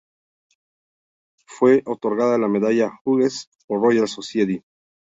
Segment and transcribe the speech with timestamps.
[1.35, 4.63] Le fue otorgada la Medalla Hughes por Royal Society.